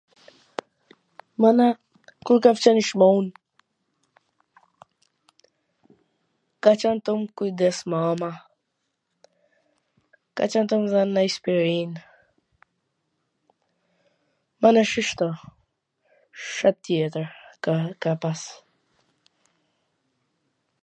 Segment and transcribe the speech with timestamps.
[1.41, 1.65] Mana,
[2.25, 3.25] kur kam qene i smun,
[6.63, 8.31] ka qwn tu mu kujdes mama,
[10.37, 11.95] ka qwn tu mw dhwn ndonj aspirin,
[14.67, 15.27] mana shishto...